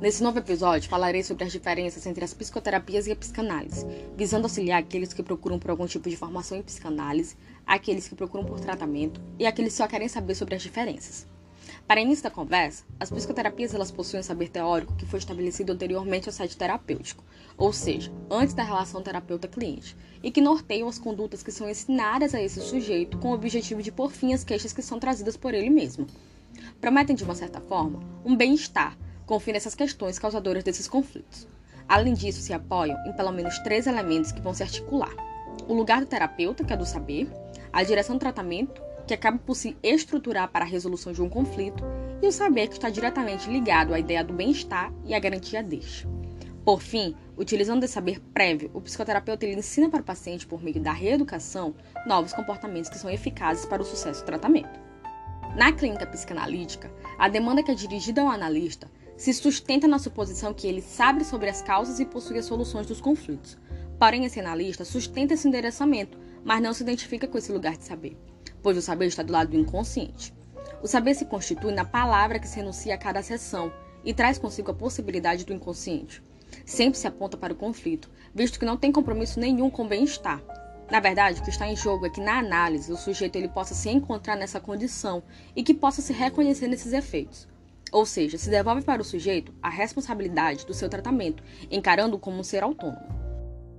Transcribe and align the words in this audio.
Nesse 0.00 0.22
novo 0.22 0.38
episódio, 0.38 0.88
falarei 0.88 1.22
sobre 1.22 1.44
as 1.44 1.52
diferenças 1.52 2.06
entre 2.06 2.24
as 2.24 2.32
psicoterapias 2.32 3.06
e 3.06 3.12
a 3.12 3.16
psicanálise, 3.16 3.86
visando 4.16 4.46
auxiliar 4.46 4.80
aqueles 4.80 5.12
que 5.12 5.22
procuram 5.22 5.58
por 5.58 5.70
algum 5.70 5.84
tipo 5.86 6.08
de 6.08 6.16
formação 6.16 6.56
em 6.56 6.62
psicanálise, 6.62 7.36
aqueles 7.66 8.08
que 8.08 8.14
procuram 8.14 8.46
por 8.46 8.58
tratamento 8.58 9.20
e 9.38 9.44
aqueles 9.44 9.74
que 9.74 9.76
só 9.76 9.86
querem 9.86 10.08
saber 10.08 10.34
sobre 10.34 10.54
as 10.54 10.62
diferenças. 10.62 11.26
Para 11.86 12.00
início 12.00 12.24
da 12.24 12.30
conversa, 12.30 12.82
as 12.98 13.10
psicoterapias 13.10 13.74
elas 13.74 13.90
possuem 13.90 14.20
um 14.20 14.22
saber 14.22 14.48
teórico 14.48 14.96
que 14.96 15.04
foi 15.04 15.18
estabelecido 15.18 15.70
anteriormente 15.72 16.30
ao 16.30 16.32
site 16.32 16.56
terapêutico, 16.56 17.22
ou 17.58 17.70
seja, 17.70 18.10
antes 18.30 18.54
da 18.54 18.62
relação 18.62 19.02
terapeuta-cliente, 19.02 19.94
e 20.22 20.30
que 20.30 20.40
norteiam 20.40 20.88
as 20.88 20.98
condutas 20.98 21.42
que 21.42 21.52
são 21.52 21.68
ensinadas 21.68 22.34
a 22.34 22.40
esse 22.40 22.62
sujeito 22.62 23.18
com 23.18 23.28
o 23.28 23.34
objetivo 23.34 23.82
de 23.82 23.92
pôr 23.92 24.10
fim 24.10 24.32
às 24.32 24.44
queixas 24.44 24.72
que 24.72 24.80
são 24.80 24.98
trazidas 24.98 25.36
por 25.36 25.52
ele 25.52 25.68
mesmo. 25.68 26.06
Prometem, 26.80 27.14
de 27.14 27.22
uma 27.22 27.34
certa 27.34 27.60
forma, 27.60 28.00
um 28.24 28.34
bem-estar, 28.34 28.96
confia 29.30 29.52
nessas 29.52 29.76
questões 29.76 30.18
causadoras 30.18 30.64
desses 30.64 30.88
conflitos. 30.88 31.46
Além 31.88 32.14
disso, 32.14 32.42
se 32.42 32.52
apoiam 32.52 32.98
em 33.06 33.12
pelo 33.12 33.30
menos 33.30 33.60
três 33.60 33.86
elementos 33.86 34.32
que 34.32 34.40
vão 34.40 34.52
se 34.52 34.64
articular: 34.64 35.14
o 35.68 35.72
lugar 35.72 36.00
do 36.00 36.06
terapeuta, 36.06 36.64
que 36.64 36.72
é 36.72 36.76
do 36.76 36.84
saber, 36.84 37.30
a 37.72 37.84
direção 37.84 38.16
do 38.16 38.20
tratamento, 38.20 38.82
que 39.06 39.14
acaba 39.14 39.38
por 39.38 39.54
se 39.54 39.76
estruturar 39.84 40.48
para 40.48 40.64
a 40.64 40.68
resolução 40.68 41.12
de 41.12 41.22
um 41.22 41.28
conflito, 41.28 41.84
e 42.20 42.26
o 42.26 42.32
saber, 42.32 42.66
que 42.66 42.72
está 42.74 42.90
diretamente 42.90 43.48
ligado 43.48 43.94
à 43.94 44.00
ideia 44.00 44.24
do 44.24 44.32
bem-estar 44.32 44.92
e 45.04 45.14
à 45.14 45.20
garantia 45.20 45.62
deste. 45.62 46.08
Por 46.64 46.82
fim, 46.82 47.14
utilizando 47.38 47.84
esse 47.84 47.94
saber 47.94 48.20
prévio, 48.34 48.70
o 48.74 48.80
psicoterapeuta 48.80 49.46
ele 49.46 49.60
ensina 49.60 49.88
para 49.88 50.00
o 50.00 50.04
paciente, 50.04 50.44
por 50.44 50.60
meio 50.60 50.80
da 50.80 50.92
reeducação, 50.92 51.72
novos 52.04 52.32
comportamentos 52.32 52.90
que 52.90 52.98
são 52.98 53.08
eficazes 53.08 53.64
para 53.64 53.80
o 53.80 53.84
sucesso 53.84 54.22
do 54.22 54.26
tratamento. 54.26 54.80
Na 55.56 55.72
clínica 55.72 56.06
psicanalítica, 56.06 56.92
a 57.18 57.28
demanda 57.28 57.62
que 57.62 57.70
é 57.70 57.74
dirigida 57.74 58.22
ao 58.22 58.28
analista 58.28 58.88
se 59.20 59.34
sustenta 59.34 59.86
na 59.86 59.98
suposição 59.98 60.54
que 60.54 60.66
ele 60.66 60.80
sabe 60.80 61.26
sobre 61.26 61.50
as 61.50 61.60
causas 61.60 62.00
e 62.00 62.06
possui 62.06 62.38
as 62.38 62.46
soluções 62.46 62.86
dos 62.86 63.02
conflitos. 63.02 63.58
Porém, 63.98 64.24
esse 64.24 64.40
analista 64.40 64.82
sustenta 64.82 65.34
esse 65.34 65.46
endereçamento, 65.46 66.18
mas 66.42 66.62
não 66.62 66.72
se 66.72 66.82
identifica 66.82 67.28
com 67.28 67.36
esse 67.36 67.52
lugar 67.52 67.76
de 67.76 67.84
saber, 67.84 68.16
pois 68.62 68.78
o 68.78 68.80
saber 68.80 69.08
está 69.08 69.22
do 69.22 69.30
lado 69.30 69.50
do 69.50 69.58
inconsciente. 69.58 70.32
O 70.82 70.86
saber 70.88 71.14
se 71.14 71.26
constitui 71.26 71.70
na 71.70 71.84
palavra 71.84 72.38
que 72.38 72.48
se 72.48 72.60
enuncia 72.60 72.94
a 72.94 72.98
cada 72.98 73.22
sessão 73.22 73.70
e 74.02 74.14
traz 74.14 74.38
consigo 74.38 74.70
a 74.70 74.74
possibilidade 74.74 75.44
do 75.44 75.52
inconsciente. 75.52 76.22
Sempre 76.64 76.98
se 76.98 77.06
aponta 77.06 77.36
para 77.36 77.52
o 77.52 77.56
conflito, 77.56 78.10
visto 78.34 78.58
que 78.58 78.64
não 78.64 78.78
tem 78.78 78.90
compromisso 78.90 79.38
nenhum 79.38 79.68
com 79.68 79.84
o 79.84 79.88
bem-estar. 79.88 80.42
Na 80.90 80.98
verdade, 80.98 81.40
o 81.40 81.44
que 81.44 81.50
está 81.50 81.68
em 81.68 81.76
jogo 81.76 82.06
é 82.06 82.10
que 82.10 82.22
na 82.22 82.38
análise 82.38 82.90
o 82.90 82.96
sujeito 82.96 83.36
ele 83.36 83.48
possa 83.48 83.74
se 83.74 83.90
encontrar 83.90 84.34
nessa 84.34 84.58
condição 84.58 85.22
e 85.54 85.62
que 85.62 85.74
possa 85.74 86.00
se 86.00 86.14
reconhecer 86.14 86.68
nesses 86.68 86.94
efeitos. 86.94 87.49
Ou 87.92 88.06
seja, 88.06 88.38
se 88.38 88.50
devolve 88.50 88.82
para 88.82 89.02
o 89.02 89.04
sujeito 89.04 89.52
a 89.62 89.68
responsabilidade 89.68 90.64
do 90.66 90.74
seu 90.74 90.88
tratamento, 90.88 91.42
encarando-o 91.70 92.18
como 92.18 92.38
um 92.38 92.44
ser 92.44 92.62
autônomo. 92.62 93.20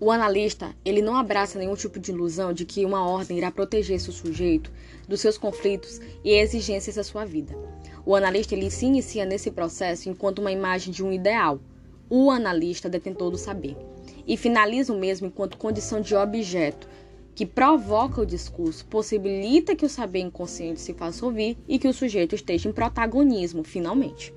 O 0.00 0.10
analista, 0.10 0.74
ele 0.84 1.00
não 1.00 1.14
abraça 1.14 1.60
nenhum 1.60 1.76
tipo 1.76 2.00
de 2.00 2.10
ilusão 2.10 2.52
de 2.52 2.64
que 2.64 2.84
uma 2.84 3.06
ordem 3.06 3.38
irá 3.38 3.52
proteger 3.52 4.00
seu 4.00 4.12
sujeito 4.12 4.72
dos 5.06 5.20
seus 5.20 5.38
conflitos 5.38 6.00
e 6.24 6.30
exigências 6.32 6.96
da 6.96 7.04
sua 7.04 7.24
vida. 7.24 7.56
O 8.04 8.16
analista 8.16 8.52
ele 8.52 8.68
se 8.68 8.86
inicia 8.86 9.24
nesse 9.24 9.48
processo 9.52 10.08
enquanto 10.08 10.40
uma 10.40 10.50
imagem 10.50 10.92
de 10.92 11.04
um 11.04 11.12
ideal, 11.12 11.60
o 12.10 12.32
analista 12.32 12.88
detentor 12.88 13.30
do 13.30 13.38
saber, 13.38 13.76
e 14.26 14.36
finaliza 14.36 14.92
o 14.92 14.98
mesmo 14.98 15.28
enquanto 15.28 15.56
condição 15.56 16.00
de 16.00 16.16
objeto, 16.16 16.88
que 17.34 17.46
provoca 17.46 18.20
o 18.20 18.26
discurso, 18.26 18.84
possibilita 18.86 19.74
que 19.74 19.86
o 19.86 19.88
saber 19.88 20.20
inconsciente 20.20 20.80
se 20.80 20.92
faça 20.94 21.24
ouvir 21.24 21.56
e 21.66 21.78
que 21.78 21.88
o 21.88 21.94
sujeito 21.94 22.34
esteja 22.34 22.68
em 22.68 22.72
protagonismo, 22.72 23.64
finalmente. 23.64 24.34